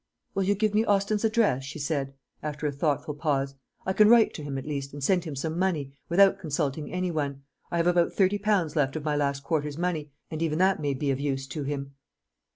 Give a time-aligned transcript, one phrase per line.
[0.33, 2.11] "Will you give me Austin's address" she asked,
[2.41, 3.53] after a thoughtful pause.
[3.85, 7.11] "I can write to him, at least, and send him some money, without consulting any
[7.11, 7.43] one.
[7.69, 10.95] I have about thirty pounds left of my last quarter's money, and even that may
[10.95, 11.93] be of use to him."